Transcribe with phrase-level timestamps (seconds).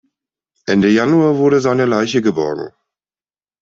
[0.65, 2.71] Ende Januar wurde seine Leiche geborgen.